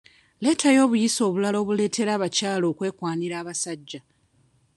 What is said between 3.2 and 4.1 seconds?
abasajja.